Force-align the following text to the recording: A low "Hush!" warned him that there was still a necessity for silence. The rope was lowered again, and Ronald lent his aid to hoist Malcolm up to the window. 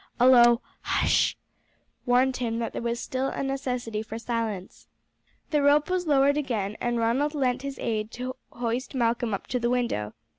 A 0.19 0.25
low 0.27 0.61
"Hush!" 0.81 1.37
warned 2.07 2.37
him 2.37 2.57
that 2.57 2.73
there 2.73 2.81
was 2.81 2.99
still 2.99 3.27
a 3.27 3.43
necessity 3.43 4.01
for 4.01 4.17
silence. 4.17 4.87
The 5.51 5.61
rope 5.61 5.91
was 5.91 6.07
lowered 6.07 6.37
again, 6.37 6.75
and 6.81 6.97
Ronald 6.97 7.35
lent 7.35 7.61
his 7.61 7.77
aid 7.77 8.09
to 8.13 8.35
hoist 8.49 8.95
Malcolm 8.95 9.31
up 9.31 9.45
to 9.45 9.59
the 9.59 9.69
window. 9.69 10.13